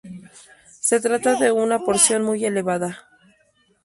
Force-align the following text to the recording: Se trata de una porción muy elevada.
Se 0.87 0.99
trata 0.99 1.35
de 1.35 1.51
una 1.51 1.77
porción 1.85 2.23
muy 2.23 2.43
elevada. 2.43 3.07